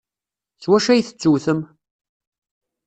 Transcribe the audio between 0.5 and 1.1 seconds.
S wacu ay